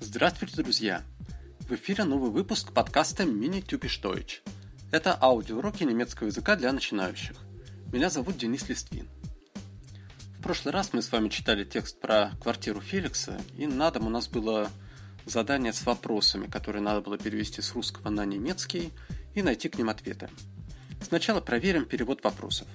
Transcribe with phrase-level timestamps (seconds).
[0.00, 1.02] Здравствуйте, друзья!
[1.60, 4.40] В эфире новый выпуск подкаста Typisch Deutsch.
[4.92, 7.36] Это аудиоуроки немецкого языка для начинающих.
[7.92, 9.08] Меня зовут Денис Листвин.
[10.38, 14.10] В прошлый раз мы с вами читали текст про квартиру Феликса, и на дом у
[14.10, 14.70] нас было
[15.26, 18.92] задание с вопросами, которые надо было перевести с русского на немецкий
[19.34, 20.28] и найти к ним ответы.
[21.00, 22.68] Сначала проверим перевод вопросов.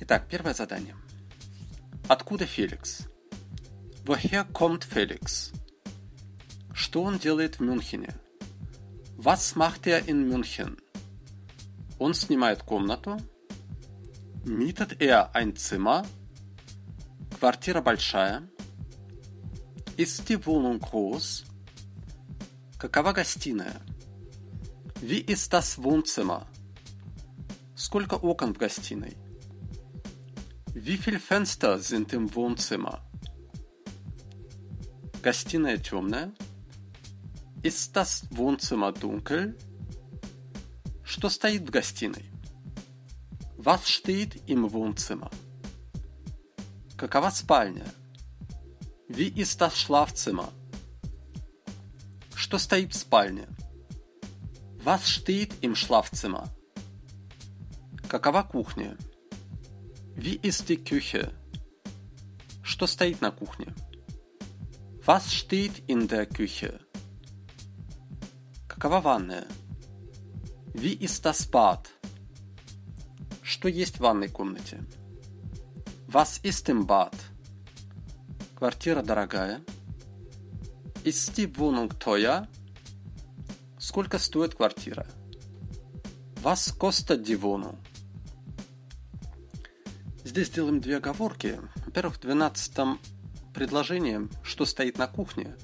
[0.00, 0.96] Итак, первое задание.
[2.08, 3.08] Откуда Феликс?
[4.04, 5.52] Woher kommt Felix?
[6.72, 8.14] Что он делает в Мюнхене?
[9.16, 10.78] Was macht er in München?
[11.98, 13.18] Он снимает комнату.
[14.44, 16.06] Mietet er ein Zimmer?
[17.38, 18.48] Квартира большая.
[19.96, 21.46] Ist die Wohnung groß?
[22.78, 23.80] Какова гостиная?
[25.00, 26.46] Wie ist das Wohnzimmer?
[27.74, 29.16] Сколько окон в гостиной?
[30.74, 33.00] Wie viele Fenster sind im Wohnzimmer?
[35.22, 36.30] Гостиная темная.
[37.62, 39.56] Ist das Wohnzimmer dunkel?
[41.04, 42.30] Что стоит в гостиной?
[43.56, 45.30] Was steht im Wohnzimmer?
[46.98, 47.86] Какова спальня?
[49.16, 50.52] Wie ist das Schlafzimmer?
[52.34, 53.48] Что стоит в спальне?
[54.84, 56.50] Was steht im Schlafzimmer?
[58.10, 58.94] Какова кухня?
[60.16, 61.32] Ist die Küche?
[62.62, 63.74] Что стоит на кухне?
[65.06, 66.78] Was steht in der Küche?
[68.68, 69.46] Какова ванная?
[70.74, 71.88] Ist das Bad?
[73.42, 74.84] Что есть в ванной комнате?
[76.06, 77.16] Was ist im Bad?
[78.56, 79.60] Квартира дорогая.
[81.04, 82.48] Die Wohnung teuer?
[83.78, 85.06] Сколько стоит квартира?
[86.42, 87.76] Kostet die Wohnung?
[90.24, 91.60] Здесь делаем две оговорки.
[91.84, 92.98] Во-первых, в двенадцатом
[93.52, 95.54] предложении, что стоит на кухне,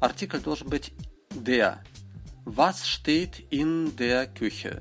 [0.00, 0.92] артикль должен быть
[1.30, 1.78] der,
[2.44, 4.80] Was steht in der Küche?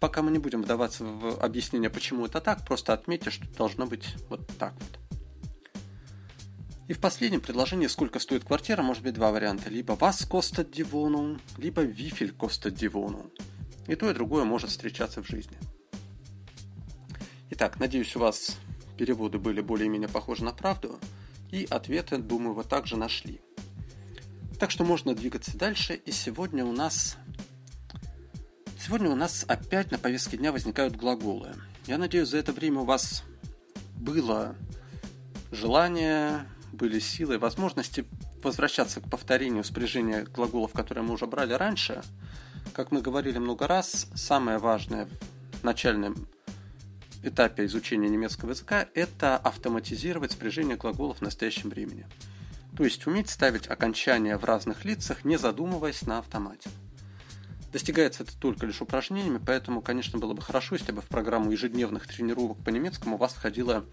[0.00, 4.14] Пока мы не будем вдаваться в объяснение, почему это так, просто отметьте, что должно быть
[4.30, 5.03] вот так вот.
[6.86, 9.70] И в последнем предложении «Сколько стоит квартира» может быть два варианта.
[9.70, 13.30] Либо «Was kostet die Wohnung», либо «Wie viel kostet die Wohnung».
[13.86, 15.56] И то, и другое может встречаться в жизни.
[17.50, 18.58] Итак, надеюсь, у вас
[18.98, 20.98] переводы были более-менее похожи на правду,
[21.50, 23.40] и ответы, думаю, вы также нашли.
[24.58, 25.94] Так что можно двигаться дальше.
[25.94, 27.16] И сегодня у нас...
[28.78, 31.54] Сегодня у нас опять на повестке дня возникают глаголы.
[31.86, 33.24] Я надеюсь, за это время у вас
[33.96, 34.56] было
[35.50, 38.04] желание, были силы, возможности
[38.42, 42.02] возвращаться к повторению спряжения глаголов, которые мы уже брали раньше.
[42.72, 45.08] Как мы говорили много раз, самое важное
[45.60, 46.28] в начальном
[47.22, 52.06] этапе изучения немецкого языка– это автоматизировать спряжение глаголов в настоящем времени.
[52.76, 56.68] То есть уметь ставить окончания в разных лицах, не задумываясь на автомате.
[57.72, 62.06] Достигается это только лишь упражнениями, поэтому, конечно, было бы хорошо, если бы в программу ежедневных
[62.06, 63.84] тренировок по немецкому у вас входило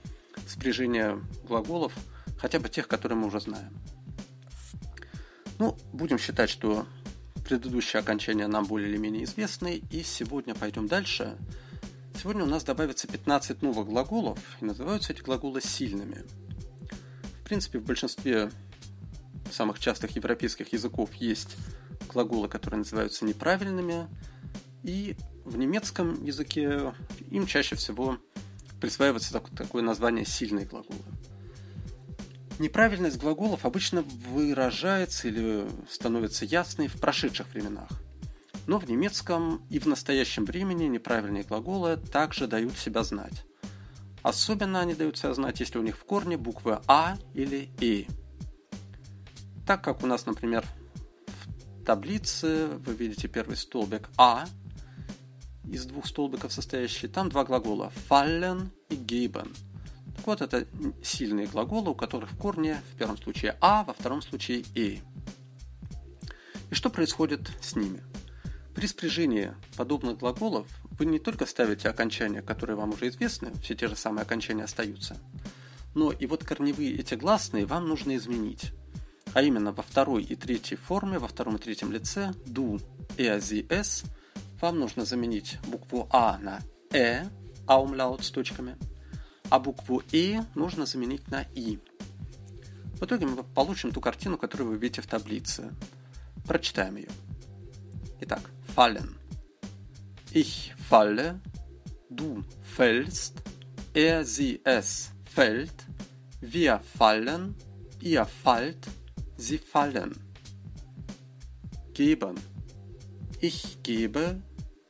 [0.47, 1.93] спряжение глаголов,
[2.41, 3.77] хотя бы тех, которые мы уже знаем.
[5.59, 6.87] Ну, будем считать, что
[7.45, 11.37] предыдущие окончания нам более или менее известны, и сегодня пойдем дальше.
[12.19, 16.25] Сегодня у нас добавится 15 новых глаголов, и называются эти глаголы сильными.
[17.41, 18.51] В принципе, в большинстве
[19.51, 21.55] самых частых европейских языков есть
[22.07, 24.07] глаголы, которые называются неправильными,
[24.81, 25.15] и
[25.45, 26.93] в немецком языке
[27.29, 28.17] им чаще всего
[28.79, 31.03] присваивается такое название сильные глаголы.
[32.61, 37.89] Неправильность глаголов обычно выражается или становится ясной в прошедших временах.
[38.67, 43.45] Но в немецком и в настоящем времени неправильные глаголы также дают себя знать.
[44.21, 48.05] Особенно они дают себя знать, если у них в корне буквы А или И.
[49.65, 50.63] Так как у нас, например,
[51.25, 54.45] в таблице вы видите первый столбик А
[55.63, 59.51] из двух столбиков состоящий, там два глагола fallen и geben.
[60.15, 60.67] Так вот, это
[61.03, 65.01] сильные глаголы, у которых в корне в первом случае А, во втором случае И.
[66.69, 68.03] И что происходит с ними?
[68.75, 70.67] При спряжении подобных глаголов
[70.97, 75.17] вы не только ставите окончания, которые вам уже известны, все те же самые окончания остаются,
[75.93, 78.71] но и вот корневые эти гласные вам нужно изменить
[79.33, 82.81] а именно во второй и третьей форме, во втором и третьем лице du,
[83.17, 84.05] er, sie, es,
[84.59, 86.59] вам нужно заменить букву А на
[86.93, 87.23] Э,
[87.67, 88.75] аумляут с точками,
[89.51, 91.77] а букву И нужно заменить на И.
[92.99, 95.75] В итоге мы получим ту картину, которую вы видите в таблице.
[96.47, 97.09] Прочитаем ее.
[98.21, 99.15] Итак, fallen.
[100.31, 101.41] Ich falle,
[102.09, 103.41] du fällst,
[103.93, 105.85] er, sie, es fällt,
[106.39, 107.55] wir fallen,
[107.99, 108.87] ihr fallt,
[109.35, 110.15] sie fallen.
[111.93, 112.35] Geben.
[113.41, 114.41] Ich gebe,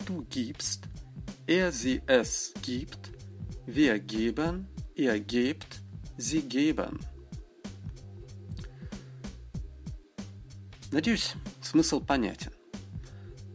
[0.06, 0.88] du gibst,
[1.48, 3.11] er, sie, es gibt,
[3.66, 5.82] wir geben, ihr gebt,
[6.18, 7.00] sie geben.
[10.92, 12.52] Надеюсь, смысл понятен.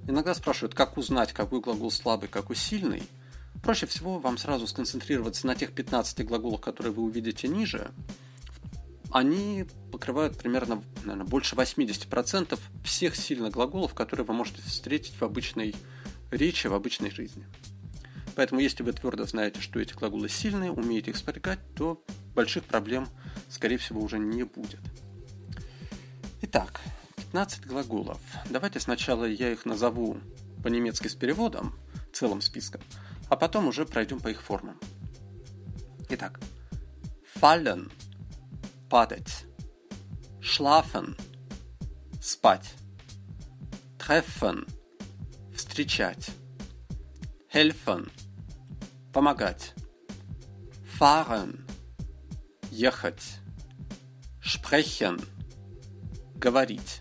[0.08, 3.02] Иногда спрашивают, как узнать, какой глагол слабый, какой сильный.
[3.62, 7.90] Проще всего вам сразу сконцентрироваться на тех 15 глаголах, которые вы увидите ниже.
[9.10, 15.74] Они покрывают примерно наверное, больше 80% всех сильных глаголов, которые вы можете встретить в обычной
[16.30, 17.46] речи, в обычной жизни.
[18.36, 22.04] Поэтому, если вы твердо знаете, что эти глаголы сильные, умеете их спрягать, то
[22.34, 23.08] больших проблем,
[23.48, 24.80] скорее всего, уже не будет.
[26.42, 26.82] Итак,
[27.16, 28.20] 15 глаголов.
[28.50, 30.18] Давайте сначала я их назову
[30.62, 31.74] по-немецки с переводом,
[32.12, 32.82] целым списком,
[33.30, 34.78] а потом уже пройдем по их формам.
[36.10, 36.38] Итак,
[37.40, 37.90] fallen–
[38.90, 39.46] падать,
[40.40, 41.18] schlafen–
[42.20, 42.74] спать,
[43.98, 44.68] treffen–
[45.54, 46.30] встречать,
[47.50, 48.10] helfen–
[49.16, 49.72] помогать,
[50.84, 51.66] fahren–
[52.70, 53.40] ехать,
[54.42, 55.18] sprechen–
[56.34, 57.00] говорить.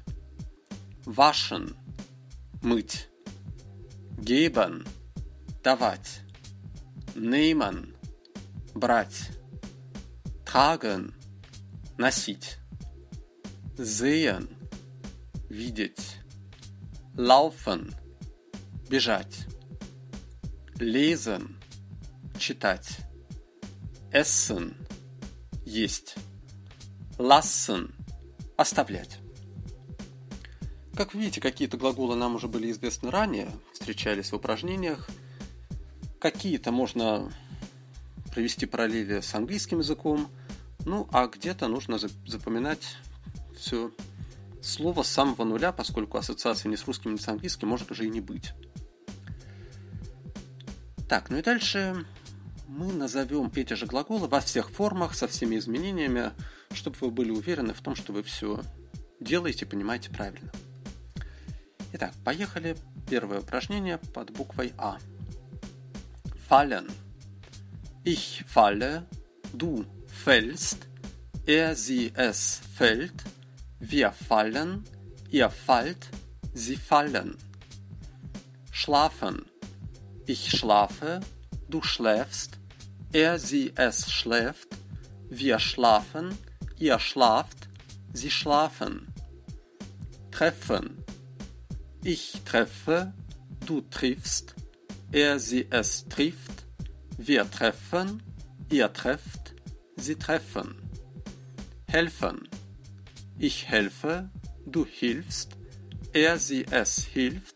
[1.05, 1.75] Waschen–
[2.61, 3.09] мыть,
[4.17, 4.85] geben–
[5.61, 6.21] давать,
[7.15, 7.97] nehmen–
[8.73, 9.31] брать,
[10.45, 11.13] tragen–
[11.97, 12.59] носить,
[13.77, 14.47] sehen–
[15.49, 16.21] видеть,
[17.17, 17.93] laufen–
[18.89, 19.47] бежать,
[20.79, 21.54] lesen–
[22.37, 22.97] читать,
[24.11, 24.75] essen–
[25.65, 26.15] есть,
[27.17, 27.93] lassen–
[28.57, 29.19] оставлять.
[30.95, 35.09] Как видите, какие-то глаголы нам уже были известны ранее, встречались в упражнениях.
[36.19, 37.31] Какие-то можно
[38.33, 40.29] провести параллели с английским языком,
[40.85, 42.97] ну а где-то нужно запоминать
[43.57, 43.91] все
[44.61, 48.09] слово с самого нуля, поскольку ассоциации ни с русским, ни с английским может уже и
[48.09, 48.53] не быть.
[51.07, 52.05] Так, ну и дальше
[52.67, 56.31] мы назовем эти же глаголы во всех формах, со всеми изменениями,
[56.71, 58.61] чтобы вы были уверены в том, что вы все
[59.19, 60.51] делаете, понимаете правильно.
[61.93, 62.75] Итак, поехали.
[63.09, 64.97] Первое упражнение под буквой А.
[66.49, 66.91] Fallen.
[68.03, 69.07] Ich falle,
[69.53, 70.87] du fällst,
[71.45, 73.13] er, sie, es fällt,
[73.79, 74.83] wir fallen,
[75.31, 76.09] ihr fallt,
[76.53, 77.37] sie fallen.
[78.71, 79.45] Schlafen.
[80.27, 81.21] Ich schlafe,
[81.69, 82.59] du schläfst,
[83.11, 84.67] er, sie, es schläft,
[85.29, 86.37] wir schlafen,
[86.77, 87.69] ihr schlaft,
[88.13, 89.07] sie schlafen.
[90.31, 91.03] Treffen.
[92.03, 93.13] Ich treffe,
[93.65, 94.53] du triffst,
[95.11, 96.65] er, sie, es trifft,
[97.17, 98.21] wir treffen,
[98.69, 99.55] ihr trefft,
[99.95, 100.75] sie treffen.
[101.87, 102.49] Helfen.
[103.39, 104.29] Ich helfe,
[104.65, 105.57] du hilfst,
[106.13, 107.55] er, sie, es hilft,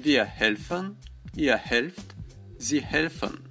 [0.00, 0.96] wir helfen,
[1.34, 2.14] ihr helft,
[2.58, 3.48] sie helfen.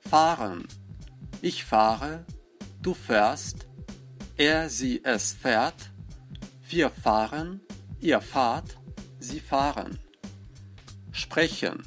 [0.00, 0.66] Fahren.
[1.42, 2.24] Ich fahre,
[2.82, 3.66] du fährst,
[4.36, 5.90] er, sie, es fährt,
[6.68, 7.60] wir fahren,
[8.00, 8.80] ihr fahrt,
[9.20, 9.98] Sie fahren.
[11.12, 11.82] Sprechen.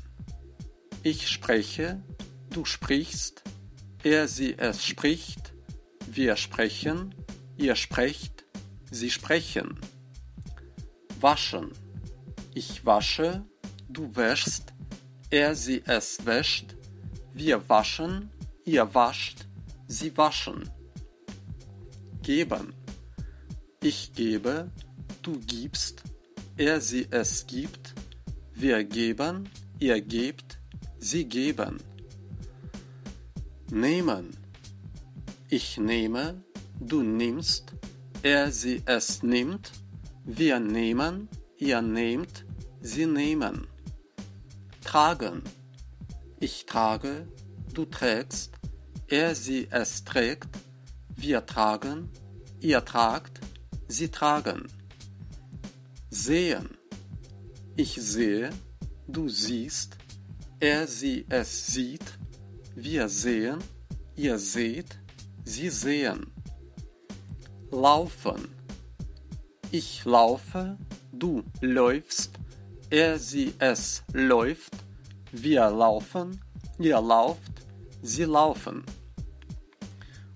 [1.02, 2.04] Ich spreche,
[2.52, 3.42] du sprichst,
[4.04, 5.54] er, sie, es spricht,
[6.12, 7.16] wir sprechen,
[7.58, 8.46] ihr sprecht,
[8.92, 9.80] sie sprechen.
[11.20, 11.72] Waschen.
[12.54, 13.44] Ich wasche,
[13.90, 14.73] du wäschst,
[15.34, 16.76] er, sie, es wäscht,
[17.34, 18.30] wir waschen,
[18.66, 19.48] ihr wascht,
[19.88, 20.70] sie waschen.
[22.22, 22.76] Geben.
[23.82, 24.70] Ich gebe,
[25.24, 26.04] du gibst,
[26.56, 27.96] er sie es gibt,
[28.54, 29.50] wir geben,
[29.80, 30.60] ihr gebt,
[31.00, 31.80] sie geben.
[33.72, 34.38] Nehmen.
[35.50, 36.44] Ich nehme,
[36.80, 37.74] du nimmst,
[38.22, 39.72] er sie es nimmt,
[40.26, 42.46] wir nehmen, ihr nehmt,
[42.82, 43.73] sie nehmen.
[44.84, 45.44] Tragen.
[46.40, 47.28] Ich trage,
[47.74, 48.54] du trägst,
[49.08, 50.50] er sie es trägt,
[51.16, 52.10] wir tragen,
[52.60, 53.40] ihr tragt,
[53.88, 54.68] sie tragen.
[56.10, 56.78] Sehen.
[57.76, 58.52] Ich sehe,
[59.08, 59.98] du siehst,
[60.60, 62.20] er, sie, es sieht,
[62.76, 63.60] wir sehen,
[64.16, 65.00] ihr seht,
[65.44, 66.28] sie sehen.
[67.72, 68.50] Laufen.
[69.72, 70.78] Ich laufe,
[71.12, 72.40] du läufst,
[72.94, 74.74] er, sie, es läuft,
[75.32, 76.40] wir laufen,
[76.78, 77.52] ihr lauft,
[78.04, 78.86] sie laufen.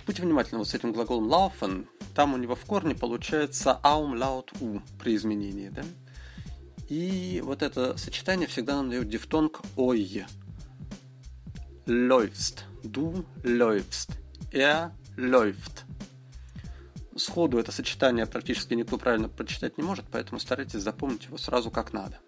[0.05, 1.87] Будьте внимательны вот с этим глаголом laufen.
[2.15, 5.69] Там у него в корне получается аум лаут у при изменении.
[5.69, 5.83] Да?
[6.89, 10.25] И вот это сочетание всегда нам дает дифтонг «ой».
[11.85, 12.63] Läufst.
[12.83, 14.09] Du läufst.
[14.51, 15.83] Er läuft.
[17.15, 21.93] Сходу это сочетание практически никто правильно прочитать не может, поэтому старайтесь запомнить его сразу как
[21.93, 22.19] надо.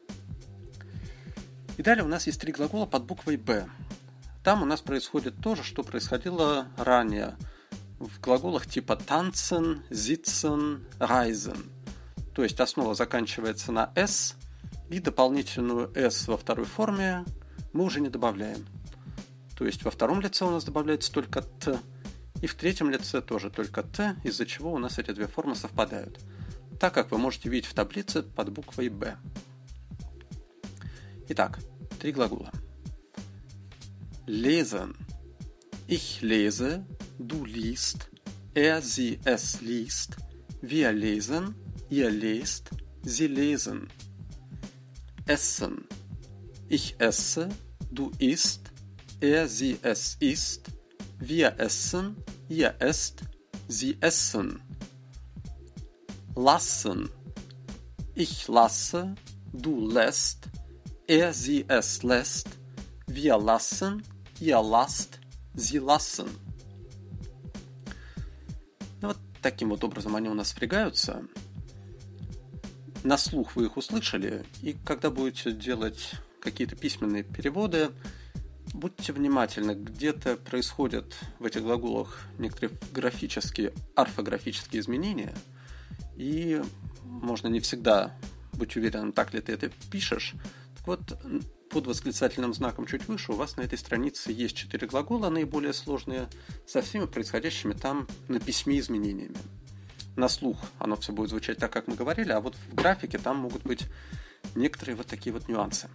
[1.79, 3.65] И далее у нас есть три глагола под буквой «Б».
[4.43, 7.37] Там у нас происходит то же, что происходило ранее
[7.99, 11.69] в глаголах типа tanzen, sitzen, reisen.
[12.35, 14.35] То есть основа заканчивается на «s»,
[14.89, 17.23] и дополнительную «s» во второй форме
[17.71, 18.65] мы уже не добавляем.
[19.57, 21.79] То есть во втором лице у нас добавляется только «т»,
[22.41, 26.19] и в третьем лице тоже только «т», из-за чего у нас эти две формы совпадают.
[26.77, 29.15] Так как вы можете видеть в таблице под буквой «б».
[31.31, 31.59] Итак,
[31.98, 32.52] три глагола.
[34.26, 34.94] Lesen.
[35.86, 36.86] Ich lese,
[37.18, 38.08] du liest,
[38.54, 40.16] er, sie, es liest,
[40.62, 41.54] wir lesen,
[41.90, 42.70] ihr lest,
[43.02, 43.88] sie lesen.
[45.26, 45.86] Essen.
[46.68, 47.50] Ich esse,
[47.90, 48.72] du isst,
[49.20, 50.68] er, sie, es isst,
[51.18, 52.16] wir essen,
[52.48, 53.24] ihr esst,
[53.68, 54.62] sie essen.
[56.34, 57.10] Lassen.
[58.14, 59.14] Ich lasse,
[59.52, 60.48] du lässt,
[61.09, 62.47] er, sie, es lässt,
[63.07, 64.03] wir lassen,
[64.39, 65.19] ihr lasst,
[65.55, 66.29] sie lassen.
[69.01, 71.23] Ну, вот таким вот образом они у нас впрягаются.
[73.03, 76.11] На слух вы их услышали, и когда будете делать
[76.41, 77.89] какие-то письменные переводы,
[78.73, 85.33] будьте внимательны, где-то происходят в этих глаголах некоторые графические, орфографические изменения,
[86.17, 86.61] и
[87.03, 88.15] можно не всегда
[88.53, 90.35] быть уверенным, так ли ты это пишешь.
[90.89, 91.15] Вот,
[91.69, 96.27] под восклицательным знаком чуть выше у вас на этой странице есть четыре глагола, наиболее сложные,
[96.65, 99.37] со всеми происходящими там на письме изменениями.
[100.15, 103.37] На слух оно все будет звучать так, как мы говорили, а вот в графике там
[103.37, 103.85] могут быть
[104.55, 105.91] некоторые вот такие вот нюансы.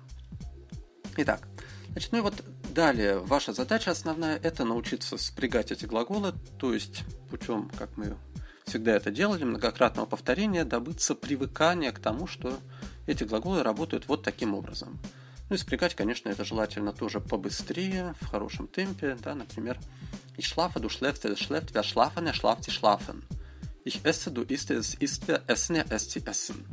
[1.16, 1.48] Итак,
[1.88, 7.02] значит, ну и вот далее ваша задача основная– это научиться спрягать эти глаголы, то есть
[7.30, 8.16] путем, как мы
[8.64, 12.60] всегда это делали, многократного повторения, добыться привыкания к тому, что
[13.06, 14.98] эти глаголы работают вот таким образом.
[15.50, 19.78] Ну и спрягать, конечно, это желательно тоже побыстрее, в хорошем темпе, да, например,
[20.36, 23.22] Ich schlafe, du schläfst, er schläft, wer schlafen, er schlaft, sie schlafen.
[23.84, 26.64] Ich esse, du isst, es isst, wer essen, er esst, sie essen.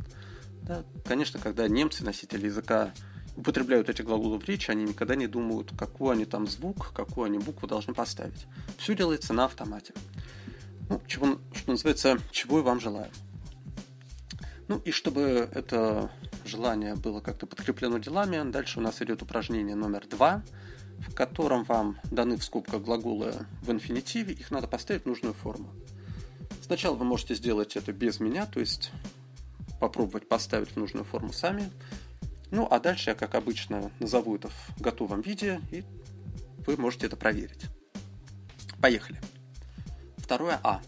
[0.62, 2.92] Да, конечно, когда немцы, носители языка,
[3.36, 7.38] употребляют эти глаголы в речи, они никогда не думают, какой они там звук, какую они
[7.38, 8.46] букву должны поставить.
[8.78, 9.94] Все делается на автомате.
[10.88, 13.10] Ну, чего, что называется, чего и вам желаю.
[14.68, 16.10] Ну и чтобы это
[16.44, 20.42] желание было как-то подкреплено делами, дальше у нас идет упражнение номер два,
[20.98, 25.72] в котором вам даны в скобках глаголы в инфинитиве, их надо поставить в нужную форму.
[26.62, 28.92] Сначала вы можете сделать это без меня, то есть
[29.80, 31.70] попробовать поставить в нужную форму сами.
[32.50, 35.84] Ну, а дальше я, как обычно, назову это в готовом виде, и
[36.66, 37.66] вы можете это проверить.
[38.80, 39.20] Поехали.
[40.18, 40.80] Второе А.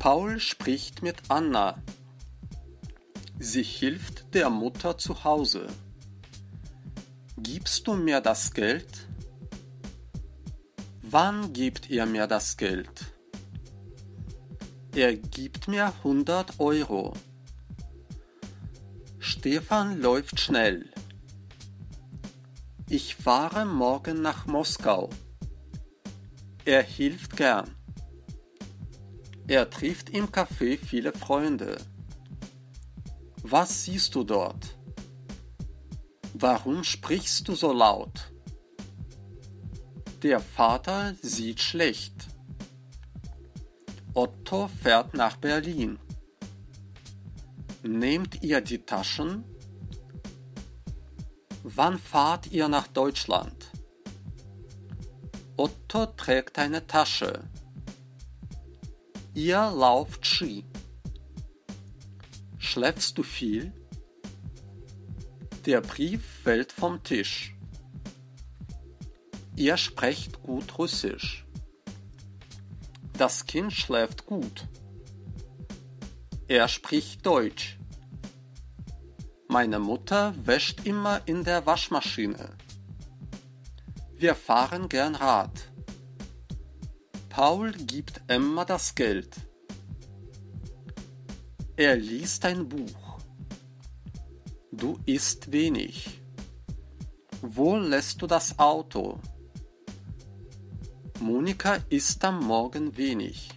[0.00, 1.76] Paul spricht mit Anna.
[3.40, 5.68] Sie hilft der Mutter zu Hause.
[7.36, 9.06] Gibst du mir das Geld?
[11.02, 13.12] Wann gibt ihr mir das Geld?
[14.92, 17.12] Er gibt mir 100 Euro.
[19.20, 20.90] Stefan läuft schnell.
[22.88, 25.10] Ich fahre morgen nach Moskau.
[26.64, 27.70] Er hilft gern.
[29.46, 31.78] Er trifft im Café viele Freunde.
[33.50, 34.76] Was siehst du dort?
[36.34, 38.30] Warum sprichst du so laut?
[40.22, 42.28] Der Vater sieht schlecht.
[44.12, 45.98] Otto fährt nach Berlin.
[47.82, 49.44] Nehmt ihr die Taschen?
[51.62, 53.70] Wann fahrt ihr nach Deutschland?
[55.56, 57.48] Otto trägt eine Tasche.
[59.32, 60.66] Ihr lauft Ski.
[62.70, 63.72] Schläfst du viel?
[65.64, 67.56] Der Brief fällt vom Tisch.
[69.56, 71.46] Ihr sprecht gut Russisch.
[73.14, 74.68] Das Kind schläft gut.
[76.46, 77.78] Er spricht Deutsch.
[79.48, 82.54] Meine Mutter wäscht immer in der Waschmaschine.
[84.14, 85.70] Wir fahren gern Rad.
[87.30, 89.47] Paul gibt Emma das Geld.
[91.78, 93.20] Er liest ein Buch.
[94.72, 96.20] Du isst wenig.
[97.40, 99.20] Wo lässt du das Auto?
[101.20, 103.50] Monika isst am Morgen wenig.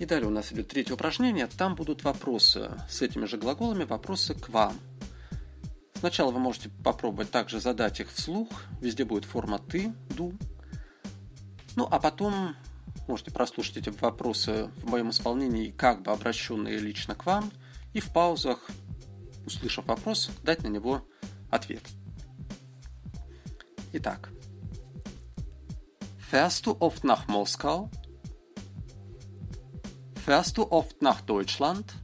[0.00, 1.46] И далее у нас идет третье упражнение.
[1.46, 4.76] Там будут вопросы с этими же глаголами, вопросы к вам.
[5.94, 8.48] Сначала вы можете попробовать также задать их вслух.
[8.80, 10.34] Везде будет форма «ты», «ду».
[11.76, 12.56] Ну, а потом
[13.08, 17.50] можете прослушать эти вопросы в моем исполнении, как бы обращенные лично к вам,
[17.92, 18.68] и в паузах,
[19.46, 21.06] услышав вопрос, дать на него
[21.50, 21.82] ответ.
[23.92, 24.30] Итак.
[26.18, 27.90] Fährst du oft nach Moskau?
[30.16, 31.94] Fährst du oft nach Deutschland?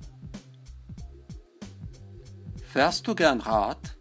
[2.72, 3.96] Fährst du gern Rad?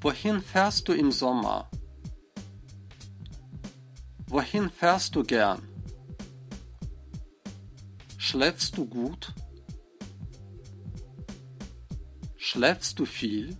[0.00, 1.68] Wohin fährst du im Sommer?
[4.32, 5.60] Wohin fährst du gern?
[8.16, 9.34] Schläfst du gut?
[12.38, 13.58] Schläfst du viel?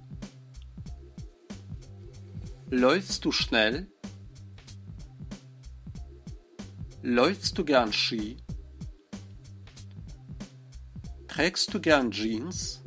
[2.70, 3.92] Läufst du schnell?
[7.02, 8.38] Läufst du gern Ski?
[11.28, 12.82] Trägst du gern Jeans?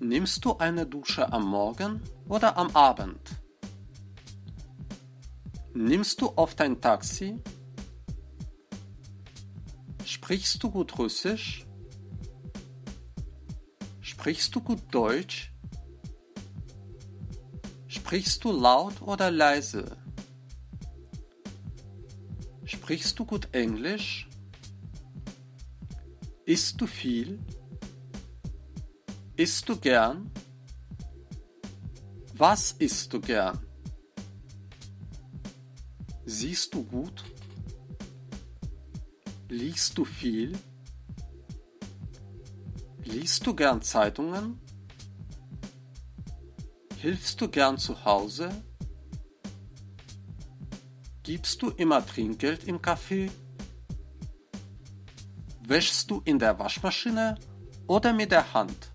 [0.00, 3.43] Nimmst du eine Dusche am Morgen oder am Abend?
[5.76, 7.40] Nimmst du oft ein Taxi?
[10.04, 11.66] Sprichst du gut Russisch?
[14.00, 15.52] Sprichst du gut Deutsch?
[17.88, 19.96] Sprichst du laut oder leise?
[22.64, 24.28] Sprichst du gut Englisch?
[26.46, 27.44] Isst du viel?
[29.36, 30.30] Isst du gern?
[32.34, 33.73] Was isst du gern?
[36.36, 37.22] Siehst du gut?
[39.48, 40.58] Liest du viel?
[43.04, 44.58] Liest du gern Zeitungen?
[46.98, 48.50] Hilfst du gern zu Hause?
[51.22, 53.30] Gibst du immer Trinkgeld im Café?
[55.60, 57.38] Wäschst du in der Waschmaschine
[57.86, 58.93] oder mit der Hand?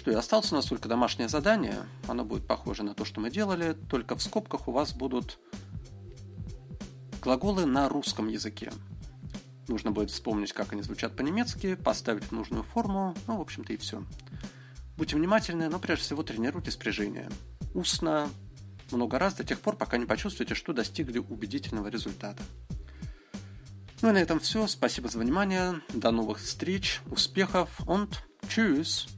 [0.00, 1.76] Что, и осталось у нас только домашнее задание.
[2.08, 5.38] Оно будет похоже на то, что мы делали, только в скобках у вас будут
[7.20, 8.72] глаголы на русском языке.
[9.68, 14.02] Нужно будет вспомнить, как они звучат по-немецки, поставить нужную форму, ну, в общем-то, и все.
[14.96, 17.28] Будьте внимательны, но прежде всего тренируйте спряжение.
[17.74, 18.30] Устно,
[18.92, 22.42] много раз до тех пор, пока не почувствуете, что достигли убедительного результата.
[24.00, 24.66] Ну и на этом все.
[24.66, 25.82] Спасибо за внимание.
[25.92, 28.14] До новых встреч, успехов und
[28.48, 29.10] tschüss.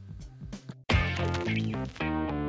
[1.23, 1.49] Thank
[2.01, 2.42] you.